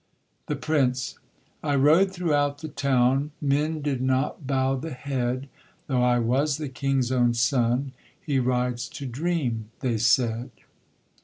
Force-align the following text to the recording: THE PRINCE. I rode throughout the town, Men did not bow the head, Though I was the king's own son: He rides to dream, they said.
THE 0.47 0.55
PRINCE. 0.55 1.19
I 1.61 1.75
rode 1.75 2.11
throughout 2.11 2.57
the 2.57 2.67
town, 2.69 3.33
Men 3.39 3.83
did 3.83 4.01
not 4.01 4.47
bow 4.47 4.75
the 4.75 4.89
head, 4.95 5.47
Though 5.85 6.01
I 6.01 6.17
was 6.17 6.57
the 6.57 6.69
king's 6.69 7.11
own 7.11 7.35
son: 7.35 7.91
He 8.19 8.39
rides 8.39 8.89
to 8.89 9.05
dream, 9.05 9.69
they 9.81 9.99
said. 9.99 10.49